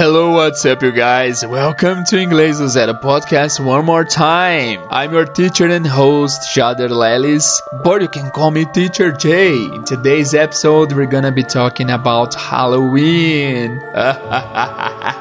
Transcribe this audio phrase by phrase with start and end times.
[0.00, 1.44] Hello, what's up, you guys?
[1.44, 4.86] Welcome to Inglês Zero podcast one more time.
[4.88, 9.52] I'm your teacher and host, Jader Lelis, but you can call me Teacher J.
[9.52, 13.78] In today's episode, we're gonna be talking about Halloween.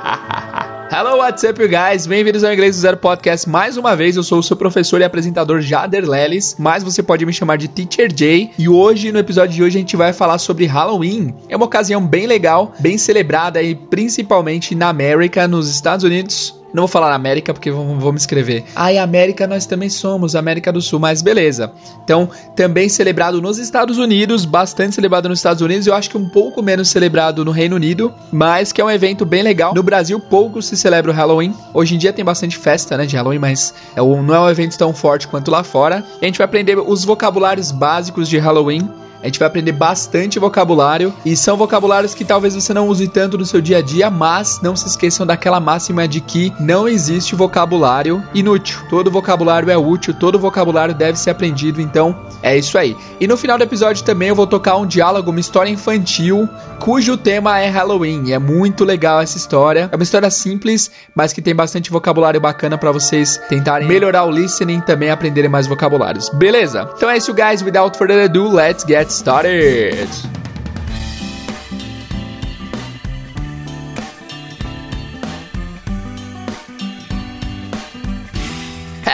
[1.20, 2.08] What's up, guys?
[2.08, 3.50] Bem-vindos ao Inglês do Zero Podcast.
[3.50, 7.26] Mais uma vez, eu sou o seu professor e apresentador Jader Lelis, mas você pode
[7.26, 8.52] me chamar de Teacher J.
[8.58, 11.36] E hoje, no episódio de hoje, a gente vai falar sobre Halloween.
[11.50, 16.84] É uma ocasião bem legal, bem celebrada e principalmente na América, nos Estados Unidos, não
[16.84, 18.66] vou falar América porque vão, me escrever.
[18.76, 21.72] Ai, América nós também somos, América do Sul, mas beleza.
[22.04, 26.30] Então, também celebrado nos Estados Unidos, bastante celebrado nos Estados Unidos, eu acho que um
[26.30, 29.74] pouco menos celebrado no Reino Unido, mas que é um evento bem legal.
[29.74, 31.54] No Brasil, pouco se celebra o Halloween.
[31.74, 34.78] Hoje em dia tem bastante festa, né, de Halloween, mas é não é um evento
[34.78, 36.04] tão forte quanto lá fora.
[36.22, 38.90] E a gente vai aprender os vocabulários básicos de Halloween
[39.22, 43.38] a gente vai aprender bastante vocabulário e são vocabulários que talvez você não use tanto
[43.38, 47.36] no seu dia a dia, mas não se esqueçam daquela máxima de que não existe
[47.36, 48.80] vocabulário inútil.
[48.90, 52.96] Todo vocabulário é útil, todo vocabulário deve ser aprendido, então é isso aí.
[53.20, 56.48] E no final do episódio também eu vou tocar um diálogo, uma história infantil,
[56.80, 58.32] cujo tema é Halloween.
[58.32, 59.90] É muito legal essa história.
[59.92, 64.32] É uma história simples, mas que tem bastante vocabulário bacana para vocês tentarem melhorar o
[64.32, 66.30] listening e também aprenderem mais vocabulários.
[66.30, 66.90] Beleza?
[66.96, 67.62] Então é isso, guys.
[67.62, 70.10] Without further ado, let's get get started!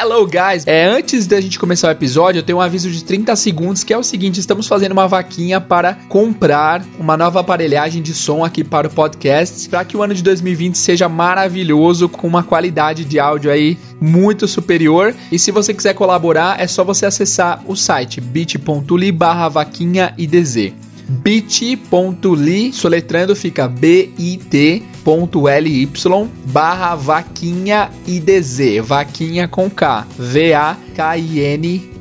[0.06, 0.68] Hello guys!
[0.68, 3.92] É, antes da gente começar o episódio, eu tenho um aviso de 30 segundos que
[3.92, 8.64] é o seguinte: estamos fazendo uma vaquinha para comprar uma nova aparelhagem de som aqui
[8.64, 13.20] para o podcast, para que o ano de 2020 seja maravilhoso, com uma qualidade de
[13.20, 15.12] áudio aí muito superior.
[15.32, 20.72] E se você quiser colaborar, é só você acessar o site bit.ly barra vaquinha idz
[21.10, 23.68] bit.ly, soletrando fica
[25.06, 25.88] bit.ly
[26.46, 30.04] barra vaquinha idz, vaquinha com K,
[30.96, 32.00] V-A-K-I-N-H-A-I-D-Z,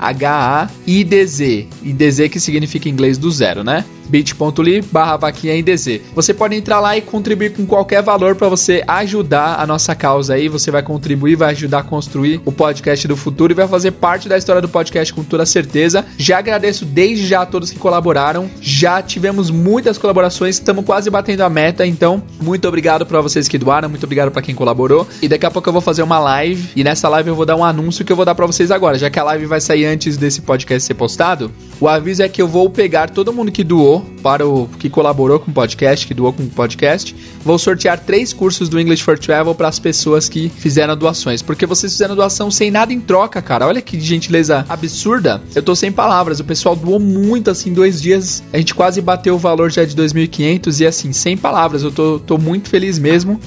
[1.83, 3.85] IDZ que significa em inglês do zero, né?
[4.09, 6.01] bit.ly barra vaquinha IDZ.
[6.15, 10.35] Você pode entrar lá e contribuir com qualquer valor para você ajudar a nossa causa
[10.35, 10.49] aí.
[10.49, 14.29] Você vai contribuir, vai ajudar a construir o podcast do futuro e vai fazer parte
[14.29, 16.05] da história do podcast com toda certeza.
[16.19, 18.49] Já agradeço desde já a todos que colaboraram.
[18.61, 23.59] Já tivemos muitas colaborações, estamos quase batendo a meta, então muito obrigado para vocês que
[23.59, 25.07] doaram, muito obrigado para quem colaborou.
[25.23, 27.57] E daqui a pouco eu vou fazer uma live e nessa live eu vou dar
[27.57, 29.87] um anúncio que eu vou dar para vocês agora, já que a live vai sair
[29.87, 31.51] antes desse podcast ser postado.
[31.81, 35.39] O aviso é que eu vou pegar todo mundo que doou para o que colaborou
[35.39, 37.17] com o podcast, que doou com o podcast.
[37.43, 41.65] Vou sortear três cursos do English for Travel para as pessoas que fizeram doações, porque
[41.67, 43.67] vocês fizeram doação sem nada em troca, cara.
[43.67, 45.41] Olha que gentileza absurda.
[45.55, 46.41] Eu tô sem palavras.
[46.41, 48.43] O pessoal doou muito assim, dois dias.
[48.53, 51.83] A gente quase bateu o valor já de 2.500 e assim, sem palavras.
[51.83, 53.41] Eu tô, tô muito feliz mesmo.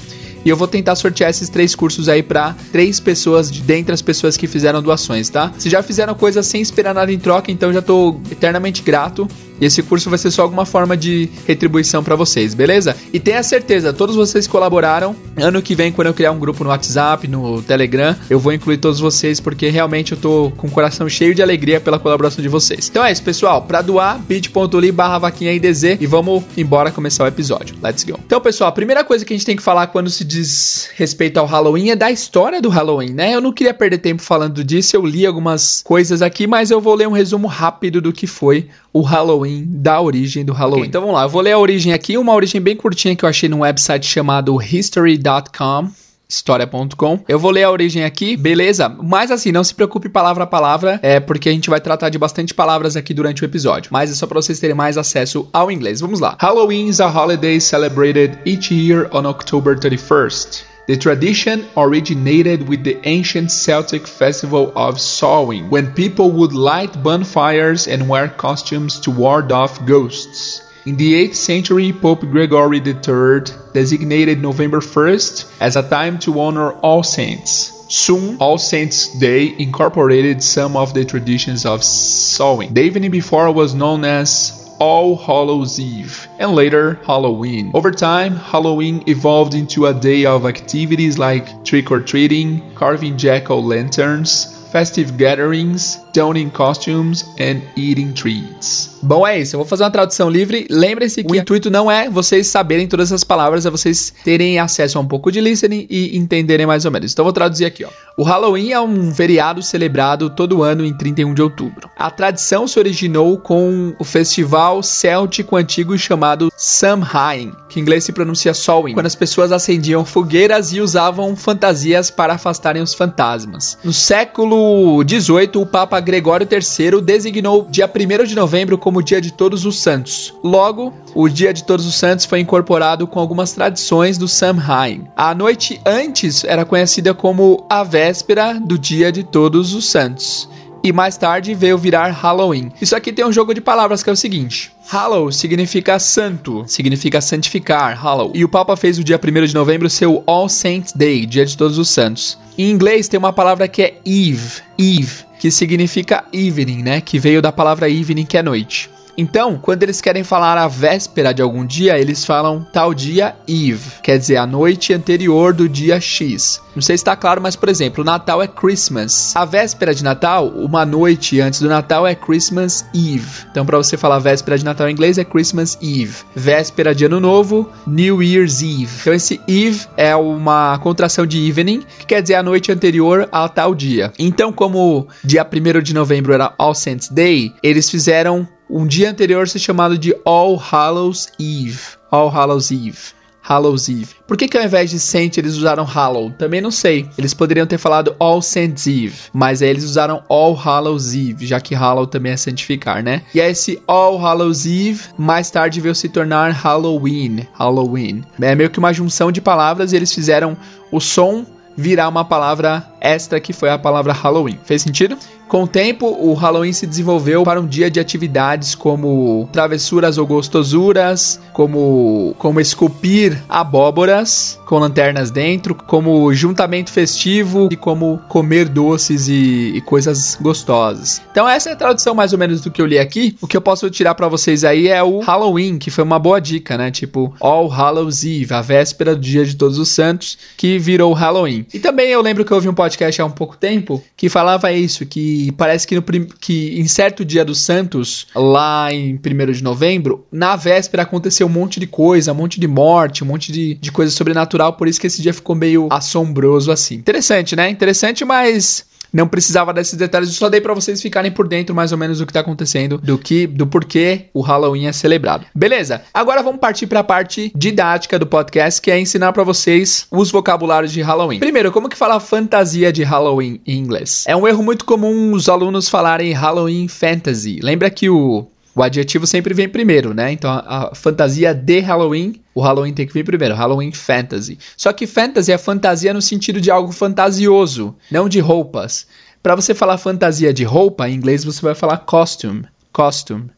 [0.44, 4.02] E eu vou tentar sortear esses três cursos aí para três pessoas de dentre as
[4.02, 5.52] pessoas que fizeram doações, tá?
[5.58, 9.28] Se já fizeram coisa sem esperar nada em troca, então já tô eternamente grato.
[9.60, 12.96] E esse curso vai ser só alguma forma de retribuição para vocês, beleza?
[13.12, 15.14] E tenha certeza, todos vocês colaboraram.
[15.36, 18.78] Ano que vem, quando eu criar um grupo no WhatsApp, no Telegram, eu vou incluir
[18.78, 22.48] todos vocês, porque realmente eu tô com o coração cheio de alegria pela colaboração de
[22.48, 22.88] vocês.
[22.88, 23.62] Então é isso, pessoal.
[23.62, 27.76] Para doar, bit.ly barra vaquinha IDZ e vamos embora começar o episódio.
[27.82, 28.18] Let's go.
[28.24, 31.38] Então, pessoal, a primeira coisa que a gente tem que falar quando se diz respeito
[31.38, 33.34] ao Halloween é da história do Halloween, né?
[33.34, 36.94] Eu não queria perder tempo falando disso, eu li algumas coisas aqui, mas eu vou
[36.94, 40.80] ler um resumo rápido do que foi o Halloween, da origem do Halloween.
[40.80, 43.24] Okay, então vamos lá, eu vou ler a origem aqui, uma origem bem curtinha que
[43.24, 45.90] eu achei num website chamado history.com
[46.28, 47.24] história.com.
[47.26, 48.88] Eu vou ler a origem aqui, beleza?
[48.88, 52.18] Mas assim, não se preocupe palavra a palavra, é porque a gente vai tratar de
[52.18, 53.90] bastante palavras aqui durante o episódio.
[53.90, 56.00] Mas é só para vocês terem mais acesso ao inglês.
[56.00, 56.36] Vamos lá.
[56.38, 60.77] Halloween is a holiday celebrated each year on October 31st.
[60.88, 67.86] The tradition originated with the ancient Celtic festival of Samhain, when people would light bonfires
[67.86, 70.62] and wear costumes to ward off ghosts.
[70.86, 76.72] In the 8th century, Pope Gregory III designated November 1st as a time to honor
[76.80, 77.70] All Saints.
[77.90, 82.72] Soon, All Saints' Day incorporated some of the traditions of Samhain.
[82.72, 87.70] The evening before was known as all Hallows Eve, and later Halloween.
[87.74, 93.50] Over time, Halloween evolved into a day of activities like trick or treating, carving jack
[93.50, 98.98] o' lanterns, festive gatherings, donning costumes and eating treats.
[99.00, 99.54] Bom, é isso.
[99.54, 100.66] Eu vou fazer uma tradução livre.
[100.68, 104.98] Lembre-se que o intuito não é vocês saberem todas as palavras, é vocês terem acesso
[104.98, 107.12] a um pouco de listening e entenderem mais ou menos.
[107.12, 107.88] Então, eu vou traduzir aqui, ó.
[108.16, 111.88] O Halloween é um feriado celebrado todo ano em 31 de outubro.
[111.96, 118.10] A tradição se originou com o festival céltico antigo chamado Samhain, que em inglês se
[118.10, 123.78] pronuncia Samhain, quando as pessoas acendiam fogueiras e usavam fantasias para afastarem os fantasmas.
[123.84, 129.30] No século XVIII, o Papa Gregório III designou dia 1 de novembro como Dia de
[129.30, 130.32] Todos os Santos.
[130.42, 135.06] Logo, o Dia de Todos os Santos foi incorporado com algumas tradições do Samhain.
[135.14, 140.48] A noite antes era conhecida como a véspera do Dia de Todos os Santos.
[140.82, 142.70] E mais tarde veio virar Halloween.
[142.80, 147.20] Isso aqui tem um jogo de palavras que é o seguinte: Hallow significa santo, significa
[147.20, 148.32] santificar, Hallow.
[148.34, 151.56] E o Papa fez o dia 1 de novembro seu All Saints Day, Dia de
[151.56, 152.38] Todos os Santos.
[152.56, 157.00] Em inglês tem uma palavra que é Eve, Eve, que significa evening, né?
[157.00, 158.90] Que veio da palavra evening, que é noite.
[159.20, 164.00] Então, quando eles querem falar a véspera de algum dia, eles falam tal dia Eve,
[164.00, 166.62] quer dizer, a noite anterior do dia X.
[166.72, 169.34] Não sei se está claro, mas por exemplo, Natal é Christmas.
[169.34, 173.44] A véspera de Natal, uma noite antes do Natal é Christmas Eve.
[173.50, 176.14] Então, para você falar véspera de Natal em inglês é Christmas Eve.
[176.36, 178.88] Véspera de Ano Novo, New Year's Eve.
[179.00, 183.48] Então, esse Eve é uma contração de evening, que quer dizer a noite anterior a
[183.48, 184.12] tal dia.
[184.16, 189.48] Então, como dia 1 de novembro era All Saints Day, eles fizeram um dia anterior
[189.48, 191.80] ser chamado de All Hallows Eve.
[192.10, 193.18] All Hallows Eve.
[193.48, 194.08] Hallows Eve.
[194.26, 196.30] Por que, que ao invés de Saint eles usaram Hallow?
[196.32, 197.08] Também não sei.
[197.16, 201.58] Eles poderiam ter falado All Saints Eve, mas aí eles usaram All Hallows Eve, já
[201.58, 203.22] que Hallow também é santificar, né?
[203.34, 207.46] E esse All Hallows Eve mais tarde veio se tornar Halloween.
[207.54, 208.22] Halloween.
[208.38, 210.54] É meio que uma junção de palavras e eles fizeram
[210.92, 214.58] o som virar uma palavra extra que foi a palavra Halloween.
[214.64, 215.16] Fez sentido?
[215.48, 220.26] Com o tempo, o Halloween se desenvolveu para um dia de atividades como travessuras ou
[220.26, 229.26] gostosuras, como, como esculpir abóboras com lanternas dentro, como juntamento festivo e como comer doces
[229.28, 231.22] e, e coisas gostosas.
[231.32, 233.34] Então essa é a tradução mais ou menos do que eu li aqui.
[233.40, 236.40] O que eu posso tirar para vocês aí é o Halloween, que foi uma boa
[236.40, 236.90] dica, né?
[236.90, 241.64] Tipo All Hallows Eve, a véspera do Dia de Todos os Santos, que virou Halloween.
[241.72, 244.70] E também eu lembro que eu ouvi um podcast há um pouco tempo que falava
[244.70, 249.62] isso, que parece que, no, que em certo dia dos Santos, lá em 1 de
[249.62, 253.74] novembro, na véspera aconteceu um monte de coisa, um monte de morte, um monte de,
[253.74, 256.94] de coisa sobrenatural, por isso que esse dia ficou meio assombroso assim.
[256.94, 257.68] Interessante, né?
[257.70, 261.92] Interessante, mas não precisava desses detalhes, eu só dei para vocês ficarem por dentro mais
[261.92, 265.46] ou menos do que tá acontecendo, do que do porquê o Halloween é celebrado.
[265.54, 266.02] Beleza?
[266.12, 270.30] Agora vamos partir para a parte didática do podcast, que é ensinar para vocês os
[270.30, 271.38] vocabulários de Halloween.
[271.38, 274.24] Primeiro, como que fala fantasia de Halloween em inglês?
[274.26, 277.60] É um erro muito comum os alunos falarem Halloween fantasy.
[277.62, 278.46] Lembra que o
[278.78, 280.30] o adjetivo sempre vem primeiro, né?
[280.30, 284.56] Então a, a, fantasia de Halloween, o Halloween tem que vir primeiro, Halloween fantasy.
[284.76, 289.08] Só que fantasy é fantasia no sentido de algo fantasioso, não de roupas.
[289.42, 293.50] Para você falar fantasia de roupa, em inglês você vai falar costume, costume,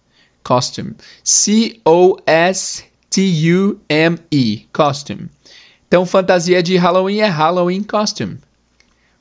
[0.43, 0.95] costume.
[1.23, 3.21] C O S T
[3.53, 5.29] U M E, costume.
[5.87, 8.39] Então fantasia de Halloween é Halloween costume.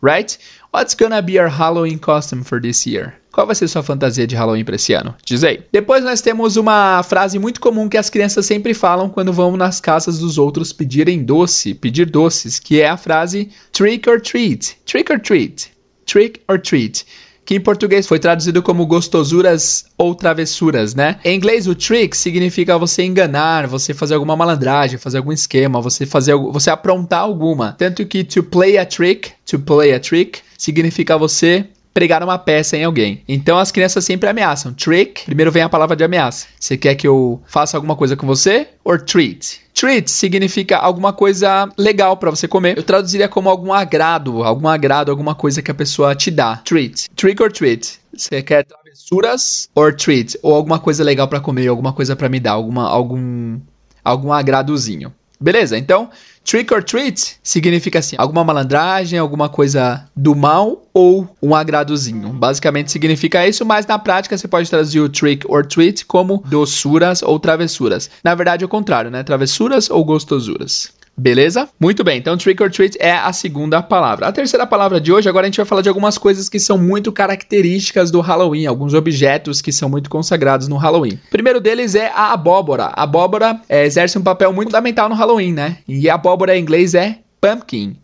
[0.02, 0.40] Right?
[0.74, 3.19] What's gonna be our Halloween costume for this year?
[3.32, 5.16] Qual vai ser sua fantasia de Halloween para esse ano?
[5.24, 5.62] Diz aí.
[5.72, 9.80] Depois nós temos uma frase muito comum que as crianças sempre falam quando vão nas
[9.80, 14.78] casas dos outros pedirem doce, pedir doces, que é a frase trick or treat.
[14.86, 15.72] Trick or treat.
[16.06, 17.06] Trick or treat
[17.50, 21.20] que em português foi traduzido como gostosuras ou travessuras, né?
[21.26, 26.06] Em inglês, o trick significa você enganar, você fazer alguma malandragem, fazer algum esquema, você
[26.06, 27.74] fazer, você aprontar alguma.
[27.74, 31.66] Tanto que to play a trick, to play a trick, significa você
[32.00, 33.22] pregar uma peça em alguém.
[33.28, 34.74] Então as crianças sempre ameaçam.
[34.74, 36.48] Trick, primeiro vem a palavra de ameaça.
[36.58, 38.70] Você quer que eu faça alguma coisa com você?
[38.86, 39.60] Or treat.
[39.74, 42.78] Treat significa alguma coisa legal para você comer.
[42.78, 46.56] Eu traduziria como algum agrado, algum agrado, alguma coisa que a pessoa te dá.
[46.64, 47.10] Treat.
[47.18, 48.00] Trick or treat.
[48.16, 52.40] Você quer travessuras or treat ou alguma coisa legal para comer, alguma coisa para me
[52.40, 53.60] dar, alguma algum
[54.06, 55.14] algum agradozinho.
[55.40, 55.78] Beleza?
[55.78, 56.10] Então,
[56.44, 62.30] trick or treat significa assim, alguma malandragem, alguma coisa do mal ou um agradozinho.
[62.30, 67.22] Basicamente significa isso, mas na prática você pode traduzir o trick or treat como doçuras
[67.22, 68.10] ou travessuras.
[68.24, 69.24] Na verdade é o contrário, né?
[69.24, 70.92] Travessuras ou gostosuras.
[71.20, 71.68] Beleza?
[71.78, 74.28] Muito bem, então trick or treat é a segunda palavra.
[74.28, 76.78] A terceira palavra de hoje, agora a gente vai falar de algumas coisas que são
[76.78, 81.20] muito características do Halloween, alguns objetos que são muito consagrados no Halloween.
[81.28, 82.86] O primeiro deles é a abóbora.
[82.86, 85.80] A abóbora é, exerce um papel muito fundamental no Halloween, né?
[85.86, 87.98] E abóbora em inglês é pumpkin.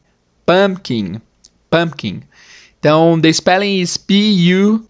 [0.45, 1.21] Pumpkin.
[1.69, 2.21] Pumpkin.
[2.77, 4.85] Então, the spelling is P-U-M-P-K-I-N,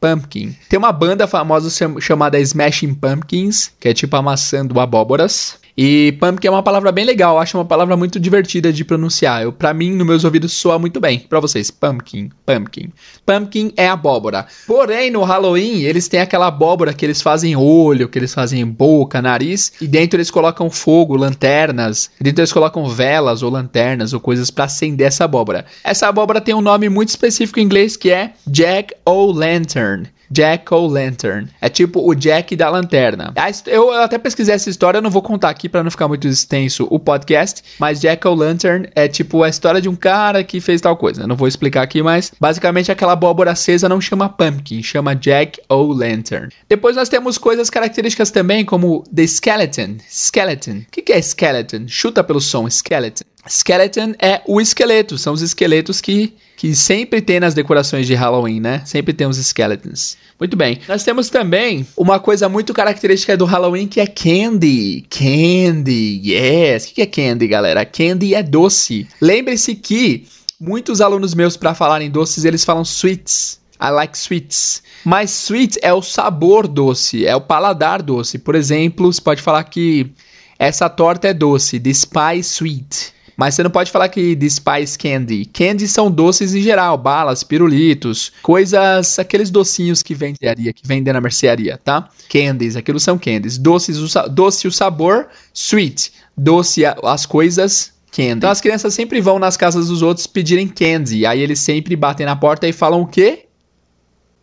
[0.00, 0.56] pumpkin.
[0.70, 1.68] Tem uma banda famosa
[2.00, 5.58] chamada Smashing Pumpkins, que é tipo amassando abóboras.
[5.76, 9.42] E pumpkin é uma palavra bem legal, acho uma palavra muito divertida de pronunciar.
[9.42, 11.18] Eu, para mim, nos meus ouvidos soa muito bem.
[11.18, 12.90] Para vocês, pumpkin, pumpkin.
[13.26, 14.46] Pumpkin é abóbora.
[14.66, 19.20] Porém, no Halloween, eles têm aquela abóbora que eles fazem olho, que eles fazem boca,
[19.20, 22.10] nariz, e dentro eles colocam fogo, lanternas.
[22.18, 25.66] Dentro eles colocam velas ou lanternas ou coisas para acender essa abóbora.
[25.84, 30.08] Essa abóbora tem um nome muito específico em inglês que é Jack O' Lantern.
[30.30, 31.48] Jack o' Lantern.
[31.60, 33.32] É tipo o Jack da lanterna.
[33.66, 36.98] Eu até pesquisei essa história, não vou contar aqui para não ficar muito extenso o
[36.98, 40.96] podcast, mas Jack o' Lantern é tipo a história de um cara que fez tal
[40.96, 41.22] coisa.
[41.22, 45.60] Eu não vou explicar aqui, mas basicamente aquela abóbora acesa não chama pumpkin, chama Jack
[45.68, 46.50] o' Lantern.
[46.68, 49.96] Depois nós temos coisas características também, como the skeleton.
[50.08, 50.82] Skeleton.
[50.88, 51.84] O que é skeleton?
[51.86, 53.24] Chuta pelo som, skeleton.
[53.48, 58.60] Skeleton é o esqueleto, são os esqueletos que, que sempre tem nas decorações de Halloween,
[58.60, 58.82] né?
[58.84, 60.16] Sempre tem os skeletons.
[60.38, 60.80] Muito bem.
[60.88, 65.06] Nós temos também uma coisa muito característica do Halloween que é candy.
[65.08, 66.86] Candy, yes.
[66.86, 67.84] O que é candy, galera?
[67.84, 69.06] Candy é doce.
[69.20, 70.26] Lembre-se que
[70.60, 73.60] muitos alunos meus, para falarem doces, eles falam sweets.
[73.80, 74.82] I like sweets.
[75.04, 78.38] Mas sweet é o sabor doce, é o paladar doce.
[78.38, 80.10] Por exemplo, você pode falar que
[80.58, 83.15] essa torta é doce, the spice sweet.
[83.36, 85.44] Mas você não pode falar que de Spice Candy.
[85.44, 90.36] Candy são doces em geral, balas, pirulitos, coisas, aqueles docinhos que vendem
[90.72, 92.08] que vendem na mercearia, tá?
[92.30, 93.58] Candies, aquilo são candies.
[93.58, 96.12] Doces, o, doce o sabor, sweet.
[96.36, 98.38] Doce as coisas, candy.
[98.38, 101.26] Então as crianças sempre vão nas casas dos outros pedirem candy.
[101.26, 103.46] Aí eles sempre batem na porta e falam o quê?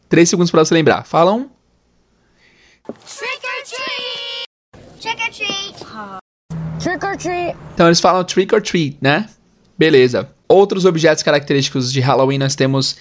[0.07, 1.03] Três segundos para você lembrar.
[1.03, 1.49] Falam.
[2.85, 5.01] Trick or treat!
[5.01, 5.63] Trick or treat!
[6.83, 7.55] Trick or treat.
[7.73, 9.29] Então eles falam trick or treat, né?
[9.77, 10.29] Beleza.
[10.49, 12.97] Outros objetos característicos de Halloween nós temos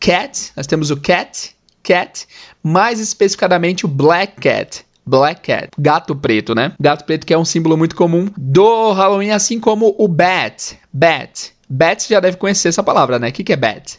[0.00, 2.26] cat, nós temos o cat, cat,
[2.62, 4.88] mais especificadamente o black cat.
[5.08, 6.74] Black Cat, gato preto, né?
[6.78, 10.78] Gato preto que é um símbolo muito comum do Halloween, assim como o Bat.
[10.92, 11.54] Bat.
[11.66, 13.30] Bat já deve conhecer essa palavra, né?
[13.30, 13.98] O que, que é Bat?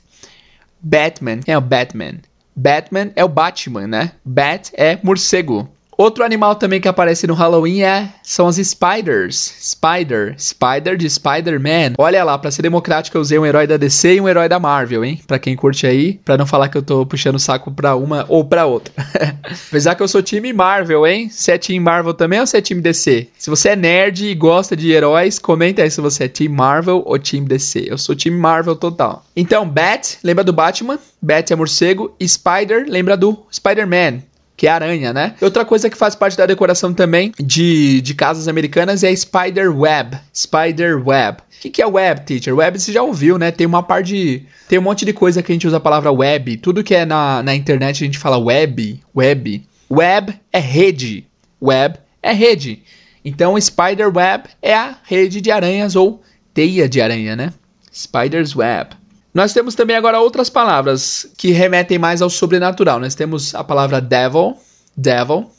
[0.79, 1.39] Batman.
[1.47, 2.19] É o Batman?
[2.55, 4.11] Batman é o Batman, né?
[4.23, 5.67] Bat é morcego.
[5.99, 9.35] Outro animal também que aparece no Halloween é, são as spiders.
[9.35, 10.33] Spider.
[10.39, 11.95] Spider de Spider-Man.
[11.97, 14.57] Olha lá, pra ser democrático eu usei um herói da DC e um herói da
[14.61, 15.19] Marvel, hein?
[15.27, 18.25] Pra quem curte aí, pra não falar que eu tô puxando o saco pra uma
[18.29, 18.93] ou pra outra.
[19.67, 21.29] Apesar que eu sou time Marvel, hein?
[21.29, 23.27] Você é time Marvel também ou você é time DC?
[23.37, 27.03] Se você é nerd e gosta de heróis, comenta aí se você é time Marvel
[27.05, 27.87] ou time DC.
[27.89, 29.25] Eu sou time Marvel total.
[29.35, 30.97] Então, Bat, lembra do Batman?
[31.21, 32.15] Bat é morcego.
[32.25, 34.29] Spider, lembra do Spider-Man
[34.59, 35.35] que é aranha, né?
[35.39, 39.73] Outra coisa que faz parte da decoração também de, de casas americanas é a spider
[39.73, 40.17] web.
[40.35, 41.37] Spider web.
[41.39, 42.53] O que, que é web, teacher?
[42.53, 43.51] Web você já ouviu, né?
[43.51, 44.45] Tem uma parte de.
[44.67, 46.57] Tem um monte de coisa que a gente usa a palavra web.
[46.57, 48.99] Tudo que é na, na internet a gente fala web.
[49.15, 49.65] Web.
[49.89, 51.25] Web é rede.
[51.61, 52.83] Web é rede.
[53.23, 56.21] Então, spider web é a rede de aranhas ou
[56.53, 57.53] teia de aranha, né?
[57.93, 58.89] Spider's web.
[59.33, 62.99] Nós temos também agora outras palavras que remetem mais ao sobrenatural.
[62.99, 64.57] Nós temos a palavra devil,
[64.97, 65.49] devil,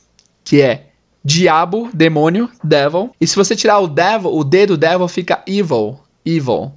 [0.44, 0.88] que é
[1.24, 3.10] diabo, demônio, devil.
[3.20, 6.72] E se você tirar o devil, o D do devil fica evil, evil.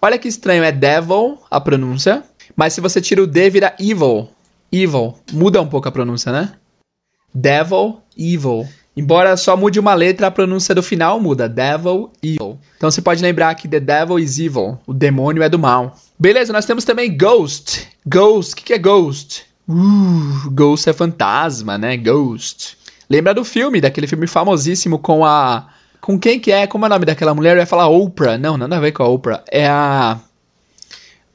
[0.00, 2.22] Olha que estranho, é devil a pronúncia,
[2.54, 4.28] mas se você tira o D vira evil,
[4.70, 5.14] evil.
[5.32, 6.52] Muda um pouco a pronúncia, né?
[7.34, 8.68] Devil, evil.
[8.96, 11.46] Embora só mude uma letra, a pronúncia do final muda.
[11.46, 12.58] Devil, evil.
[12.78, 14.78] Então você pode lembrar que the devil is evil.
[14.86, 15.94] O demônio é do mal.
[16.18, 17.86] Beleza, nós temos também ghost.
[18.06, 19.44] Ghost, o que, que é ghost?
[19.68, 21.94] Uh, ghost é fantasma, né?
[21.98, 22.78] Ghost.
[23.10, 25.68] Lembra do filme, daquele filme famosíssimo com a...
[26.00, 26.66] Com quem que é?
[26.66, 27.56] Como é o nome daquela mulher?
[27.56, 28.38] Eu ia falar Oprah.
[28.38, 29.44] Não, nada a ver com a Oprah.
[29.50, 30.18] É a...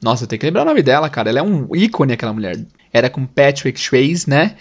[0.02, 1.30] Nossa, eu tenho que lembrar o nome dela, cara.
[1.30, 2.58] Ela é um ícone, aquela mulher.
[2.92, 4.56] Era com Patrick Swayze, né?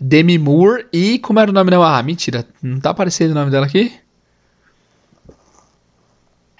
[0.00, 1.18] Demi Moore e.
[1.18, 1.98] Como era o nome dela?
[1.98, 2.46] Ah, mentira.
[2.62, 3.92] Não tá aparecendo o nome dela aqui?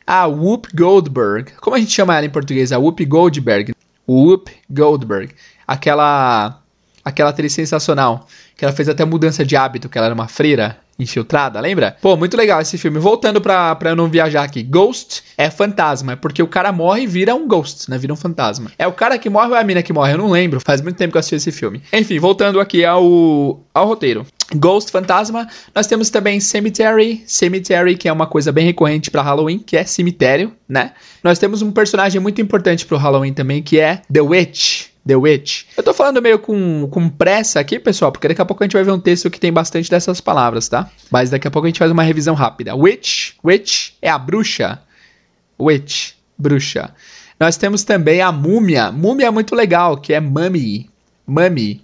[0.07, 1.53] Ah, Whoop Goldberg.
[1.61, 2.73] Como a gente chama ela em português?
[2.73, 3.73] A Whoop Goldberg.
[4.09, 5.35] Whoop Goldberg.
[5.67, 6.60] Aquela.
[7.05, 8.27] Aquela atriz sensacional.
[8.57, 11.97] Que ela fez até mudança de hábito, que ela era uma freira infiltrada, lembra?
[12.01, 12.99] Pô, muito legal esse filme.
[12.99, 14.63] Voltando pra, pra eu não viajar aqui.
[14.63, 17.97] Ghost é fantasma, é porque o cara morre e vira um ghost, né?
[17.97, 18.71] Vira um fantasma.
[18.79, 20.13] É o cara que morre ou é a mina que morre?
[20.13, 20.61] Eu não lembro.
[20.61, 21.83] Faz muito tempo que eu assisti esse filme.
[21.93, 24.27] Enfim, voltando aqui ao, ao roteiro.
[24.55, 25.49] Ghost, fantasma.
[25.75, 27.23] Nós temos também Cemetery.
[27.27, 30.93] Cemetery, que é uma coisa bem recorrente para Halloween, que é cemitério, né?
[31.23, 34.90] Nós temos um personagem muito importante pro Halloween também, que é The Witch.
[35.07, 35.65] The Witch.
[35.77, 38.75] Eu tô falando meio com, com pressa aqui, pessoal, porque daqui a pouco a gente
[38.75, 40.91] vai ver um texto que tem bastante dessas palavras, tá?
[41.11, 42.75] Mas daqui a pouco a gente faz uma revisão rápida.
[42.75, 44.81] Witch, witch é a bruxa.
[45.59, 46.95] Witch, bruxa.
[47.39, 48.93] Nós temos também a múmia.
[48.93, 50.91] Múmia é muito legal, que é mummy.
[51.27, 51.83] Mummy.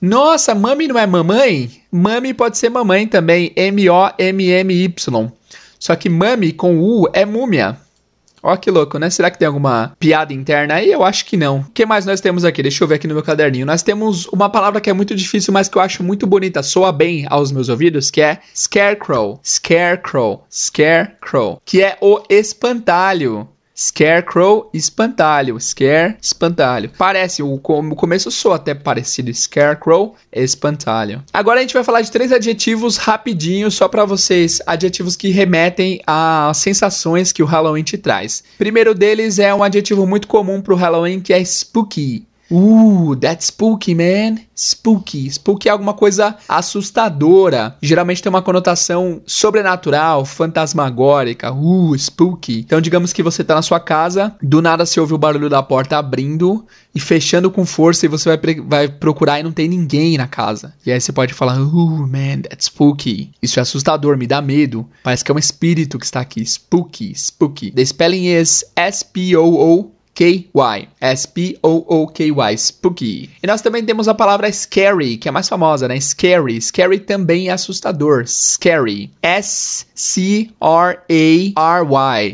[0.00, 1.70] Nossa, mummy não é mamãe?
[1.92, 3.52] Mummy pode ser mamãe também.
[3.54, 5.32] M-O-M-M-Y.
[5.78, 7.76] Só que mummy com U é múmia.
[8.46, 9.08] Ó que louco, né?
[9.08, 10.92] Será que tem alguma piada interna aí?
[10.92, 11.60] Eu acho que não.
[11.60, 12.62] O que mais nós temos aqui?
[12.62, 13.64] Deixa eu ver aqui no meu caderninho.
[13.64, 16.92] Nós temos uma palavra que é muito difícil, mas que eu acho muito bonita, soa
[16.92, 19.40] bem aos meus ouvidos, que é scarecrow.
[19.42, 20.44] Scarecrow.
[20.50, 21.58] Scarecrow.
[21.64, 23.48] Que é o espantalho.
[23.76, 25.58] Scarecrow, espantalho.
[25.58, 26.90] Scare, espantalho.
[26.96, 29.34] Parece, o, o começo soa até parecido.
[29.34, 31.24] Scarecrow, espantalho.
[31.32, 34.60] Agora a gente vai falar de três adjetivos rapidinho, só para vocês.
[34.64, 38.44] Adjetivos que remetem a sensações que o Halloween te traz.
[38.56, 42.26] Primeiro deles é um adjetivo muito comum pro Halloween, que é spooky.
[42.54, 44.38] Uh, that's spooky, man.
[44.54, 45.28] Spooky.
[45.28, 47.76] Spooky é alguma coisa assustadora.
[47.82, 51.52] Geralmente tem uma conotação sobrenatural, fantasmagórica.
[51.52, 52.60] Uh, spooky.
[52.60, 55.62] Então, digamos que você tá na sua casa, do nada se ouve o barulho da
[55.62, 60.16] porta abrindo e fechando com força e você vai, vai procurar e não tem ninguém
[60.16, 60.74] na casa.
[60.86, 63.32] E aí você pode falar, uh, man, that's spooky.
[63.42, 64.88] Isso é assustador, me dá medo.
[65.02, 66.44] Parece que é um espírito que está aqui.
[66.44, 67.72] Spooky, spooky.
[67.72, 70.88] The spelling is S-P-O-O K-Y.
[71.00, 72.56] S-P-O-O-K-Y.
[72.56, 73.30] Spooky.
[73.42, 75.98] E nós também temos a palavra scary, que é mais famosa, né?
[76.00, 76.60] Scary.
[76.60, 78.24] Scary também é assustador.
[78.26, 79.10] Scary.
[79.20, 80.36] S-C-R-A-R-Y.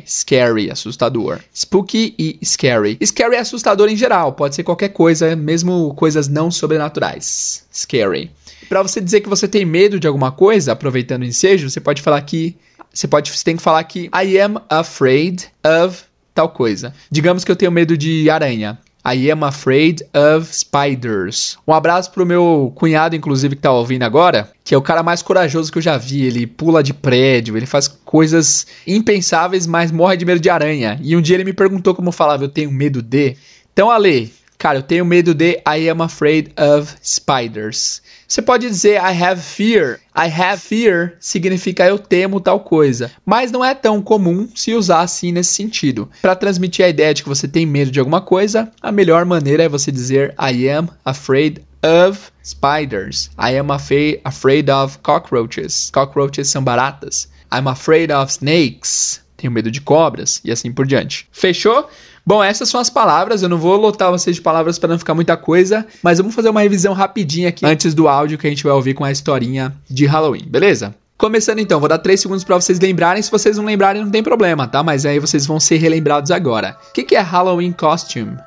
[0.06, 1.40] Scary, assustador.
[1.54, 2.98] Spooky e scary.
[3.04, 4.34] Scary é assustador em geral.
[4.34, 7.64] Pode ser qualquer coisa, mesmo coisas não sobrenaturais.
[7.72, 8.30] Scary.
[8.68, 12.02] Para você dizer que você tem medo de alguma coisa, aproveitando o ensejo, você pode
[12.02, 12.56] falar que
[12.92, 16.02] você pode você tem que falar que I am afraid of
[16.34, 16.94] tal coisa.
[17.10, 18.78] Digamos que eu tenho medo de aranha.
[19.04, 21.56] I am afraid of spiders.
[21.66, 25.22] Um abraço pro meu cunhado, inclusive, que tá ouvindo agora, que é o cara mais
[25.22, 26.26] corajoso que eu já vi.
[26.26, 31.00] Ele pula de prédio, ele faz coisas impensáveis, mas morre de medo de aranha.
[31.02, 33.36] E um dia ele me perguntou como falava, eu tenho medo de.
[33.72, 38.02] Então, Ale, Cara, eu tenho medo de I am afraid of spiders.
[38.28, 40.00] Você pode dizer I have fear.
[40.14, 45.00] I have fear significa eu temo tal coisa, mas não é tão comum se usar
[45.00, 46.10] assim nesse sentido.
[46.20, 49.62] Para transmitir a ideia de que você tem medo de alguma coisa, a melhor maneira
[49.62, 53.30] é você dizer I am afraid of spiders.
[53.38, 55.88] I am afraid of cockroaches.
[55.90, 57.30] Cockroaches são baratas.
[57.50, 59.22] I'm afraid of snakes.
[59.38, 61.26] Tenho medo de cobras e assim por diante.
[61.32, 61.88] Fechou?
[62.24, 63.42] Bom, essas são as palavras.
[63.42, 66.50] Eu não vou lotar vocês de palavras para não ficar muita coisa, mas vamos fazer
[66.50, 69.74] uma revisão rapidinha aqui antes do áudio que a gente vai ouvir com a historinha
[69.88, 70.94] de Halloween, beleza?
[71.20, 73.22] Começando então, vou dar 3 segundos para vocês lembrarem.
[73.22, 74.82] Se vocês não lembrarem, não tem problema, tá?
[74.82, 76.78] Mas aí vocês vão ser relembrados agora.
[76.88, 78.38] O que, que é Halloween Costume?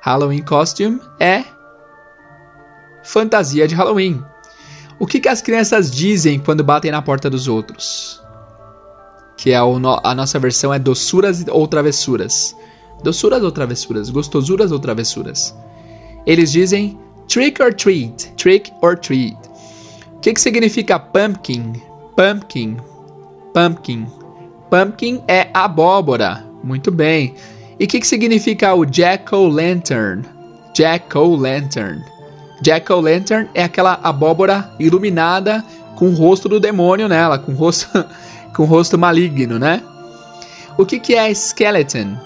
[0.00, 1.44] Halloween Costume é
[3.02, 4.24] fantasia de Halloween.
[4.98, 8.21] O que, que as crianças dizem quando batem na porta dos outros?
[9.36, 12.56] Que é no, a nossa versão é doçuras ou travessuras.
[13.02, 14.10] Doçuras ou travessuras?
[14.10, 15.54] Gostosuras ou travessuras?
[16.26, 19.36] Eles dizem trick or treat, trick or treat.
[20.16, 21.72] O que, que significa pumpkin?
[22.14, 22.76] Pumpkin,
[23.52, 24.06] pumpkin.
[24.70, 26.44] Pumpkin é abóbora.
[26.62, 27.34] Muito bem.
[27.78, 30.24] E o que, que significa o jack-o'-lantern?
[30.74, 32.00] Jack-o'-lantern.
[32.62, 35.64] Jack-o'-lantern é aquela abóbora iluminada
[35.96, 37.88] com o rosto do demônio nela, com o rosto
[38.54, 39.82] com rosto maligno, né?
[40.76, 42.16] O que, que é skeleton?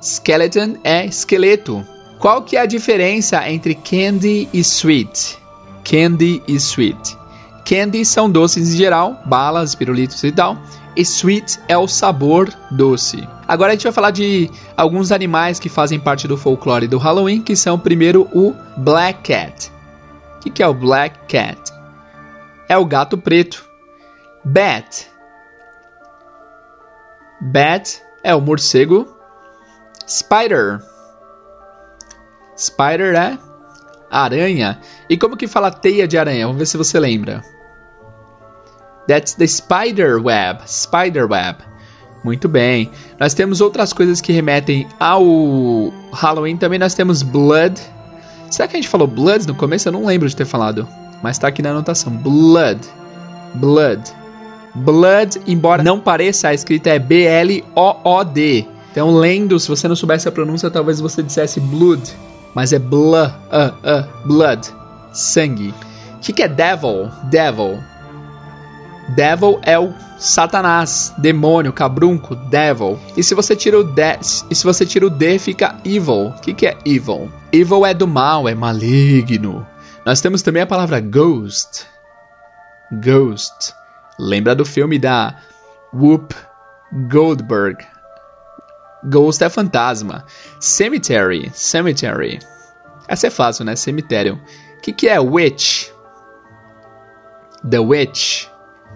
[0.00, 1.84] Skeleton é esqueleto.
[2.18, 5.38] Qual que é a diferença entre candy e sweet?
[5.84, 7.16] Candy e sweet.
[7.64, 10.56] Candy são doces em geral, balas, pirulitos e tal.
[10.96, 13.26] E sweet é o sabor doce.
[13.48, 17.40] Agora a gente vai falar de alguns animais que fazem parte do folclore do Halloween,
[17.40, 19.72] que são primeiro o Black Cat.
[20.36, 21.58] O que, que é o Black Cat?
[22.68, 23.63] É o gato preto.
[24.44, 25.06] Bat.
[27.40, 29.06] Bat é o morcego.
[30.06, 30.80] Spider.
[32.56, 33.38] Spider é
[34.10, 34.80] aranha.
[35.08, 36.46] E como que fala teia de aranha?
[36.46, 37.42] Vamos ver se você lembra.
[39.08, 40.60] That's the spider web.
[40.66, 41.58] Spider web.
[42.22, 42.90] Muito bem.
[43.18, 45.22] Nós temos outras coisas que remetem ao
[46.12, 46.56] Halloween.
[46.56, 47.80] Também nós temos blood.
[48.50, 49.88] Será que a gente falou blood no começo?
[49.88, 50.88] Eu não lembro de ter falado.
[51.22, 52.12] Mas tá aqui na anotação.
[52.16, 52.80] Blood.
[53.54, 54.23] Blood.
[54.74, 58.66] Blood, embora não pareça, a escrita é B-L-O-O-D.
[58.90, 62.02] Então, lendo, se você não soubesse a pronúncia, talvez você dissesse blood,
[62.54, 64.68] mas é blah, uh, uh, blood,
[65.12, 65.74] sangue.
[66.16, 67.10] O que, que é devil?
[67.24, 67.78] Devil.
[69.14, 72.98] Devil é o Satanás, demônio, cabrunco, devil.
[73.16, 74.02] E se você tira o D,
[74.48, 76.28] e se você tira o D, fica evil.
[76.28, 77.30] O que, que é evil?
[77.52, 79.66] Evil é do mal, é maligno.
[80.06, 81.86] Nós temos também a palavra ghost.
[82.92, 83.74] Ghost.
[84.18, 85.36] Lembra do filme da
[85.92, 86.34] Whoop
[87.10, 87.84] Goldberg,
[89.04, 90.24] Ghost é fantasma.
[90.58, 92.38] Cemetery, cemetery.
[93.06, 93.76] Essa é fácil, né?
[93.76, 94.40] Cemitério.
[94.78, 95.90] O que, que é witch?
[97.68, 98.46] The witch.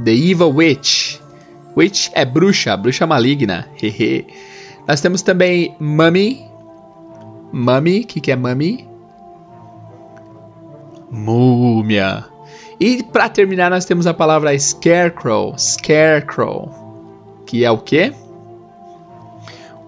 [0.03, 1.21] The evil witch.
[1.77, 3.69] Witch é bruxa, bruxa maligna.
[3.81, 4.27] Hehe.
[4.87, 6.49] Nós temos também mummy.
[7.53, 8.89] Mummy, o que, que é mummy?
[11.11, 12.25] Múmia.
[12.81, 15.55] E para terminar, nós temos a palavra scarecrow.
[15.59, 16.71] Scarecrow.
[17.47, 18.13] Que é o quê?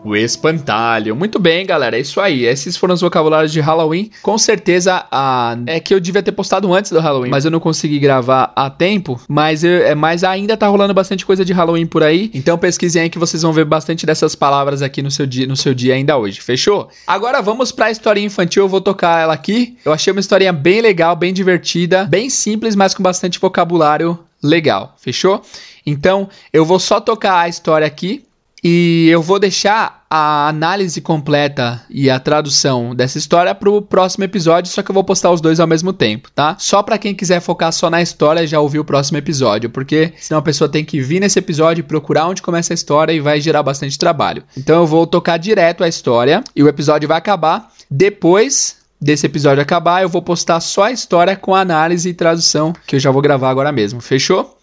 [0.03, 1.15] O espantalho.
[1.15, 1.97] Muito bem, galera.
[1.97, 2.45] É isso aí.
[2.45, 4.11] Esses foram os vocabulários de Halloween.
[4.23, 5.57] Com certeza, a...
[5.67, 8.71] é que eu devia ter postado antes do Halloween, mas eu não consegui gravar a
[8.71, 9.21] tempo.
[9.29, 9.71] Mas, eu...
[9.71, 12.31] É, mas ainda tá rolando bastante coisa de Halloween por aí.
[12.33, 15.57] Então pesquisem aí que vocês vão ver bastante dessas palavras aqui no seu dia, no
[15.57, 16.41] seu dia ainda hoje.
[16.41, 16.89] Fechou?
[17.07, 18.65] Agora vamos pra historinha infantil.
[18.65, 19.77] Eu vou tocar ela aqui.
[19.85, 24.97] Eu achei uma historinha bem legal, bem divertida, bem simples, mas com bastante vocabulário legal.
[24.99, 25.43] Fechou?
[25.85, 28.25] Então eu vou só tocar a história aqui
[28.63, 34.25] e eu vou deixar a análise completa e a tradução dessa história para o próximo
[34.25, 36.57] episódio, só que eu vou postar os dois ao mesmo tempo, tá?
[36.59, 40.41] Só para quem quiser focar só na história já ouvir o próximo episódio, porque senão
[40.41, 43.41] a pessoa tem que vir nesse episódio e procurar onde começa a história e vai
[43.41, 44.43] gerar bastante trabalho.
[44.57, 49.63] Então eu vou tocar direto a história e o episódio vai acabar depois desse episódio
[49.63, 53.11] acabar, eu vou postar só a história com a análise e tradução que eu já
[53.11, 54.01] vou gravar agora mesmo.
[54.01, 54.57] Fechou?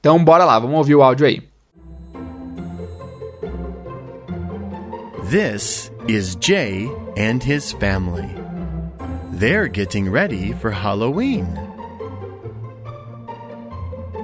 [0.00, 1.53] Então bora lá, vamos ouvir o áudio aí.
[5.24, 8.28] This is Jay and his family.
[9.32, 11.48] They're getting ready for Halloween.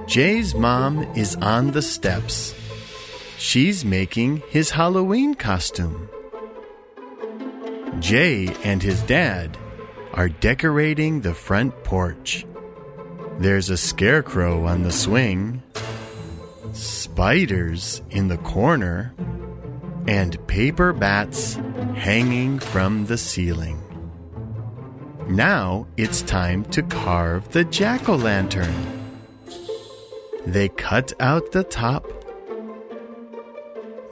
[0.07, 2.55] Jay's mom is on the steps.
[3.39, 6.11] She's making his Halloween costume.
[7.99, 9.57] Jay and his dad
[10.13, 12.45] are decorating the front porch.
[13.39, 15.63] There's a scarecrow on the swing,
[16.75, 19.15] spiders in the corner
[20.07, 21.55] and paper bats
[21.95, 23.79] hanging from the ceiling.
[25.29, 28.75] Now it's time to carve the jack o' lantern.
[30.47, 32.07] They cut out the top,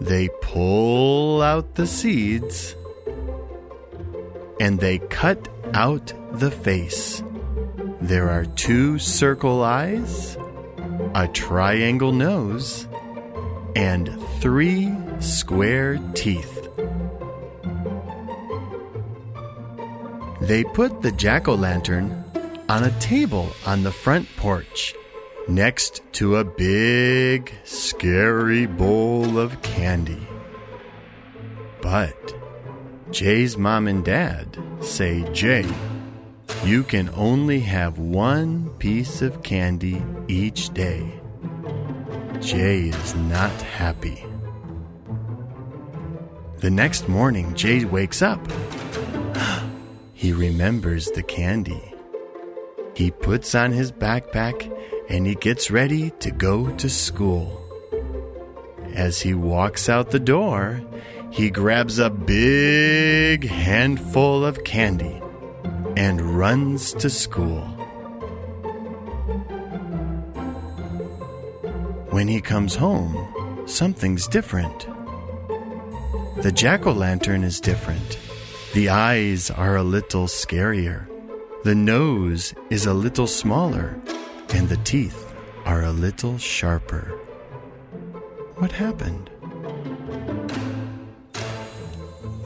[0.01, 2.77] they pull out the seeds,
[4.61, 7.23] and they cut out the face.
[8.01, 10.37] There are two circle eyes,
[11.15, 12.87] a triangle nose,
[13.75, 14.09] and
[14.41, 16.69] three square teeth.
[20.41, 22.25] They put the jack o' lantern
[22.69, 24.95] on a table on the front porch
[25.49, 30.27] next to a big, scary bowl of candy.
[31.81, 32.35] But
[33.11, 35.67] Jay's mom and dad say, Jay,
[36.65, 41.21] you can only have one piece of candy each day.
[42.41, 44.28] Jay is not happy.
[46.61, 48.41] The next morning, Jay wakes up.
[50.13, 51.95] he remembers the candy.
[52.97, 54.69] He puts on his backpack
[55.09, 57.63] and he gets ready to go to school.
[58.93, 60.83] As he walks out the door,
[61.31, 65.23] he grabs a big handful of candy
[65.97, 67.63] and runs to school.
[72.11, 74.89] When he comes home, something's different.
[76.41, 78.17] The jack o' lantern is different.
[78.73, 81.09] The eyes are a little scarier.
[81.65, 84.01] The nose is a little smaller.
[84.51, 87.19] And the teeth are a little sharper.
[88.55, 89.31] What happened?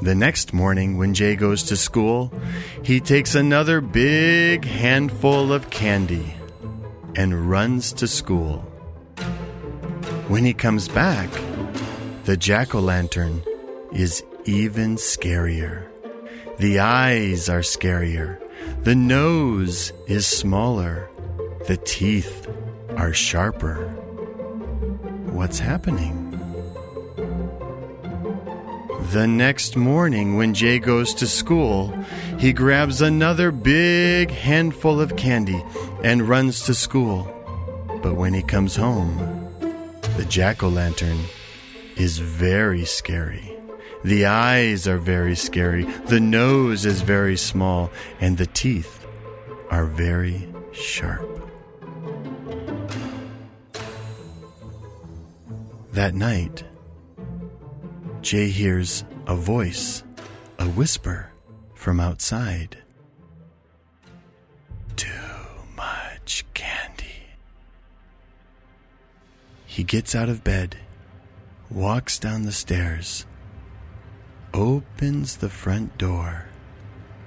[0.01, 2.33] The next morning, when Jay goes to school,
[2.83, 6.35] he takes another big handful of candy
[7.15, 8.61] and runs to school.
[10.29, 11.29] When he comes back,
[12.25, 13.43] the jack o' lantern
[13.95, 15.87] is even scarier.
[16.59, 18.39] The eyes are scarier.
[18.83, 21.09] The nose is smaller.
[21.67, 22.49] The teeth
[22.97, 23.89] are sharper.
[25.33, 26.29] What's happening?
[29.13, 31.95] The next morning, when Jay goes to school,
[32.39, 35.63] he grabs another big handful of candy
[36.03, 37.29] and runs to school.
[38.03, 39.19] But when he comes home,
[40.17, 41.19] the jack o' lantern
[41.97, 43.52] is very scary.
[44.05, 49.07] The eyes are very scary, the nose is very small, and the teeth
[49.71, 51.29] are very sharp.
[55.93, 56.65] That night,
[58.23, 60.03] Jay hears a voice,
[60.59, 61.31] a whisper
[61.75, 62.79] from outside.
[64.97, 65.09] Too
[65.77, 67.27] much candy.
[69.67, 70.77] He gets out of bed,
[71.71, 73.27] walks down the stairs,
[74.55, 76.47] opens the front door.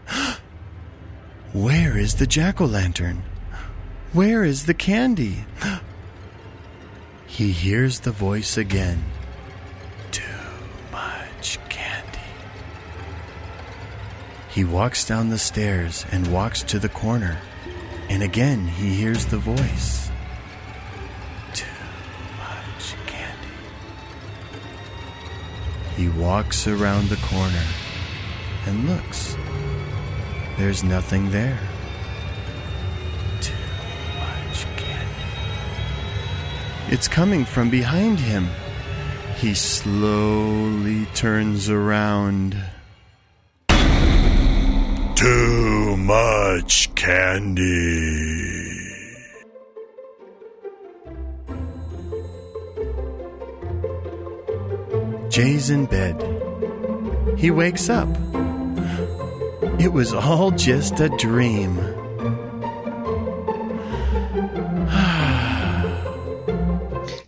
[1.53, 3.23] Where is the jack o' lantern?
[4.13, 5.45] Where is the candy?
[7.27, 9.03] He hears the voice again.
[10.11, 10.23] Too
[10.91, 12.19] much candy.
[14.49, 17.39] He walks down the stairs and walks to the corner,
[18.09, 20.04] and again he hears the voice.
[26.05, 27.65] He walks around the corner
[28.67, 29.35] and looks.
[30.55, 31.57] There's nothing there.
[33.41, 33.53] Too
[34.19, 35.23] much candy.
[36.89, 38.49] It's coming from behind him.
[39.37, 42.55] He slowly turns around.
[45.15, 48.64] Too much candy.
[55.35, 56.15] Jay's in bed.
[57.37, 58.07] He wakes up.
[59.77, 61.77] It was all just a dream.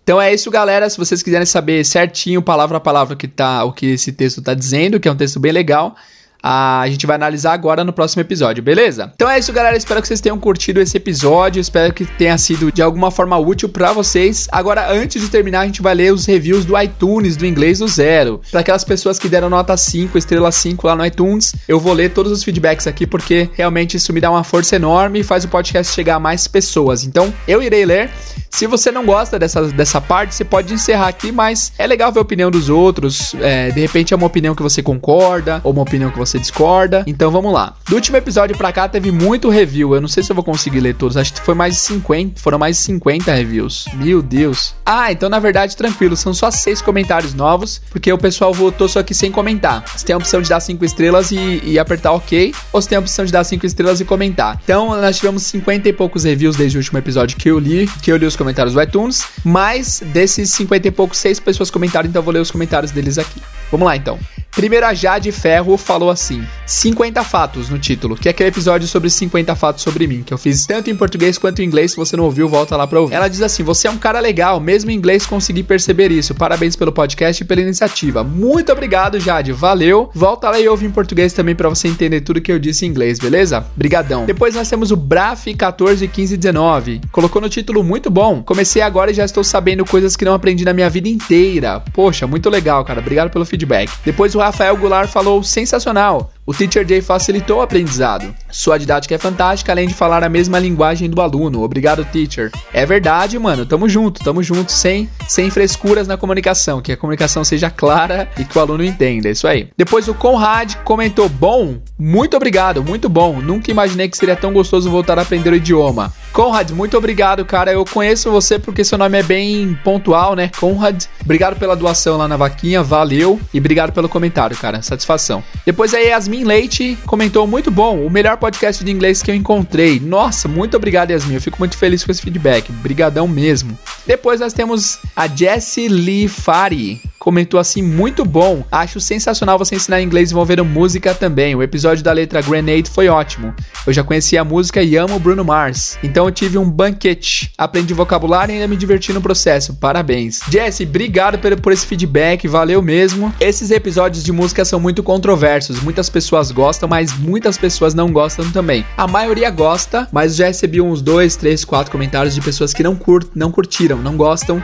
[0.02, 0.90] Então é isso, galera.
[0.90, 4.54] Se vocês quiserem saber certinho, palavra a palavra, que tá, o que esse texto tá
[4.54, 5.94] dizendo, que é um texto bem legal,
[6.42, 9.12] a gente vai analisar agora no próximo episódio, beleza?
[9.16, 9.76] Então é isso, galera.
[9.76, 11.60] Espero que vocês tenham curtido esse episódio.
[11.60, 14.48] Espero que tenha sido de alguma forma útil para vocês.
[14.52, 17.88] Agora, antes de terminar, a gente vai ler os reviews do iTunes do inglês do
[17.88, 18.42] zero.
[18.52, 22.12] Para aquelas pessoas que deram nota 5, estrela 5 lá no iTunes, eu vou ler
[22.12, 25.48] todos os feedbacks aqui porque realmente isso me dá uma força enorme e faz o
[25.48, 27.04] podcast chegar a mais pessoas.
[27.04, 28.10] Então, eu irei ler.
[28.50, 32.20] Se você não gosta dessa, dessa parte, você pode encerrar aqui, mas é legal ver
[32.20, 33.36] a opinião dos outros.
[33.42, 37.04] É, de repente é uma opinião que você concorda ou uma opinião que você discorda.
[37.08, 37.76] Então vamos lá.
[37.88, 39.96] Do último episódio pra cá teve muito review.
[39.96, 41.16] Eu não sei se eu vou conseguir ler todos.
[41.16, 42.42] Acho que foi mais de 50.
[42.42, 43.86] Foram mais de 50 reviews.
[43.94, 44.76] Meu Deus.
[44.86, 46.18] Ah, então na verdade, tranquilo.
[46.18, 47.82] São só seis comentários novos.
[47.90, 49.84] Porque o pessoal votou só aqui sem comentar.
[49.96, 52.54] Você tem a opção de dar 5 estrelas e, e apertar OK.
[52.74, 54.60] Ou você tem a opção de dar 5 estrelas e comentar.
[54.64, 57.88] Então nós tivemos 50 e poucos reviews desde o último episódio que eu li.
[58.02, 59.26] Que eu li os comentários do iTunes.
[59.44, 62.10] Mas desses 50 e poucos, seis pessoas comentaram.
[62.10, 63.42] Então eu vou ler os comentários deles aqui.
[63.72, 64.18] Vamos lá então.
[64.58, 69.08] Primeiro, a Jade Ferro falou assim: 50 fatos no título, que é aquele episódio sobre
[69.08, 71.92] 50 fatos sobre mim, que eu fiz tanto em português quanto em inglês.
[71.92, 73.14] Se você não ouviu, volta lá pra ouvir.
[73.14, 76.34] Ela diz assim: Você é um cara legal, mesmo em inglês consegui perceber isso.
[76.34, 78.24] Parabéns pelo podcast e pela iniciativa.
[78.24, 79.52] Muito obrigado, Jade.
[79.52, 80.10] Valeu.
[80.12, 82.90] Volta lá e ouve em português também para você entender tudo que eu disse em
[82.90, 83.64] inglês, beleza?
[83.76, 84.26] Brigadão.
[84.26, 87.02] Depois nós temos o Braf 141519.
[87.12, 88.42] Colocou no título muito bom.
[88.42, 91.80] Comecei agora e já estou sabendo coisas que não aprendi na minha vida inteira.
[91.94, 93.02] Poxa, muito legal, cara.
[93.02, 93.92] Obrigado pelo feedback.
[94.04, 96.32] Depois o Rafael Goulart falou sensacional.
[96.50, 98.34] O Teacher Jay facilitou o aprendizado.
[98.50, 101.62] Sua didática é fantástica, além de falar a mesma linguagem do aluno.
[101.62, 102.52] Obrigado, teacher.
[102.72, 103.66] É verdade, mano.
[103.66, 106.82] Tamo junto, tamo junto, sem, sem frescuras na comunicação.
[106.82, 109.28] Que a comunicação seja clara e que o aluno entenda.
[109.28, 109.68] É isso aí.
[109.76, 113.42] Depois o Conrad comentou: Bom, muito obrigado, muito bom.
[113.42, 116.14] Nunca imaginei que seria tão gostoso voltar a aprender o idioma.
[116.32, 117.74] Conrad, muito obrigado, cara.
[117.74, 120.50] Eu conheço você porque seu nome é bem pontual, né?
[120.58, 123.38] Conrad, obrigado pela doação lá na vaquinha, valeu.
[123.54, 124.82] E obrigado pelo comentário, cara.
[124.82, 125.44] Satisfação.
[125.66, 130.00] Depois aí, Yasmin Leite comentou: muito bom, o melhor podcast de inglês que eu encontrei.
[130.00, 131.36] Nossa, muito obrigado, Yasmin.
[131.36, 132.72] Eu fico muito feliz com esse feedback.
[132.72, 133.78] Brigadão mesmo.
[134.06, 138.64] Depois nós temos a Jessie Lee Fari comentou assim: muito bom.
[138.72, 141.56] Acho sensacional você ensinar inglês envolvendo música também.
[141.56, 143.54] O episódio da letra Grenade foi ótimo.
[143.86, 145.98] Eu já conhecia a música e amo Bruno Mars.
[146.02, 147.52] Então eu tive um banquete.
[147.58, 149.74] Aprendi vocabulário e ainda me diverti no processo.
[149.76, 150.40] Parabéns.
[150.50, 152.48] Jesse, obrigado por, por esse feedback.
[152.48, 153.34] Valeu mesmo.
[153.42, 155.82] Esses episódios de música são muito controversos.
[155.82, 158.86] Muitas pessoas gostam, mas muitas pessoas não gostam também.
[158.98, 162.96] A maioria gosta, mas já recebi uns dois, três, quatro comentários de pessoas que não,
[162.96, 164.62] cur não curtiram, não gostam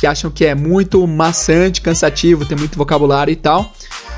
[0.00, 3.70] que acham que é muito maçante, cansativo, tem muito vocabulário e tal.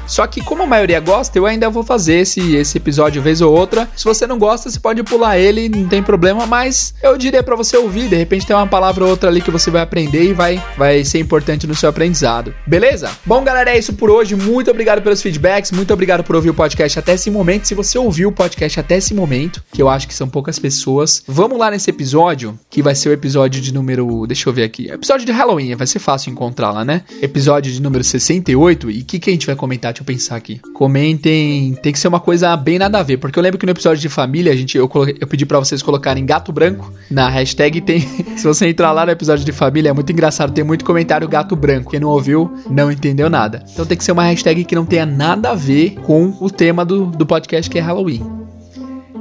[0.07, 3.53] Só que como a maioria gosta, eu ainda vou fazer esse, esse episódio vez ou
[3.53, 3.89] outra.
[3.97, 7.57] Se você não gosta, você pode pular ele, não tem problema, mas eu diria para
[7.57, 10.33] você ouvir, de repente tem uma palavra ou outra ali que você vai aprender e
[10.33, 12.55] vai, vai ser importante no seu aprendizado.
[12.67, 13.11] Beleza?
[13.25, 14.35] Bom, galera, é isso por hoje.
[14.35, 17.67] Muito obrigado pelos feedbacks, muito obrigado por ouvir o podcast até esse momento.
[17.67, 21.23] Se você ouviu o podcast até esse momento, que eu acho que são poucas pessoas,
[21.27, 24.91] vamos lá nesse episódio, que vai ser o episódio de número, deixa eu ver aqui,
[24.91, 27.03] episódio de Halloween, vai ser fácil encontrar lá, né?
[27.21, 29.93] Episódio de número 68 e o que, que a gente vai comentar?
[29.93, 30.61] Deixa eu pensar aqui.
[30.75, 33.73] Comentem, tem que ser uma coisa bem nada a ver, porque eu lembro que no
[33.73, 37.29] episódio de família, a gente, eu, coloquei, eu pedi para vocês colocarem gato branco na
[37.29, 37.81] hashtag.
[37.81, 38.01] Tem,
[38.37, 41.55] se você entrar lá no episódio de família, é muito engraçado, tem muito comentário gato
[41.57, 41.91] branco.
[41.91, 43.65] Quem não ouviu, não entendeu nada.
[43.73, 46.85] Então tem que ser uma hashtag que não tenha nada a ver com o tema
[46.85, 48.23] do, do podcast que é Halloween.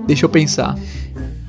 [0.08, 0.76] Deixa eu pensar.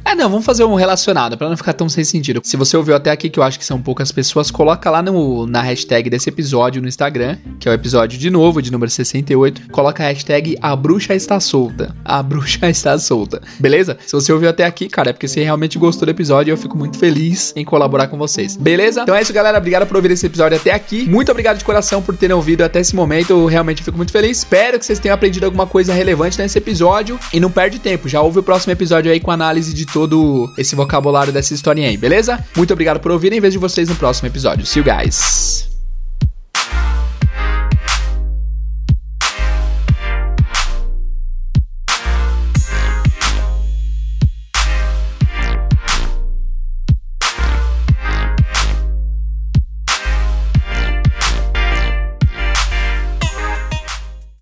[0.04, 2.40] É, não, vamos fazer um relacionado, para não ficar tão sem sentido.
[2.42, 5.46] Se você ouviu até aqui, que eu acho que são poucas pessoas, coloca lá no,
[5.46, 9.70] na hashtag desse episódio no Instagram, que é o episódio de novo, de número 68.
[9.70, 11.94] Coloca a hashtag A Bruxa Está Solta.
[12.04, 13.40] A Bruxa Está Solta.
[13.58, 13.96] Beleza?
[14.04, 16.56] Se você ouviu até aqui, cara, é porque você realmente gostou do episódio e eu
[16.56, 18.56] fico muito feliz em colaborar com vocês.
[18.56, 19.02] Beleza?
[19.02, 19.58] Então é isso, galera.
[19.58, 21.08] Obrigado por ouvir esse episódio até aqui.
[21.08, 23.30] Muito obrigado de coração por terem ouvido até esse momento.
[23.30, 24.38] Eu realmente fico muito feliz.
[24.38, 27.18] Espero que vocês tenham aprendido alguma coisa relevante nesse episódio.
[27.32, 28.08] E não perde tempo.
[28.08, 31.96] Já ouve o próximo episódio aí com análise de todo esse vocabulário dessa historinha aí,
[31.96, 32.42] beleza?
[32.56, 33.40] Muito obrigado por ouvirem.
[33.40, 34.64] Vejo vocês no próximo episódio.
[34.66, 35.71] See you guys.